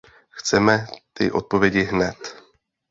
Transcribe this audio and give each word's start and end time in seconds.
Chceme 0.29 0.87
ty 1.13 1.31
odpovědi 1.31 1.81
hned! 1.83 2.17